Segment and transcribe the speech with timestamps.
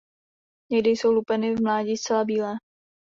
[0.71, 2.53] Někdy jsou lupeny v mládí zcela bílé.